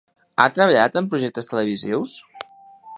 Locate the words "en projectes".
1.03-1.51